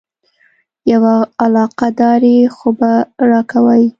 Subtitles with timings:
[0.91, 2.91] یوه علاقه داري خو به
[3.29, 3.83] راکوې.